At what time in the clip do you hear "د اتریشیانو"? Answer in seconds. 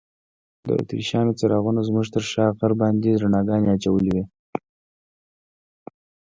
0.65-1.37